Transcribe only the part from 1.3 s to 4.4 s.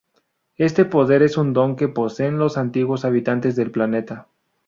un don que poseen los antiguos habitantes del planeta.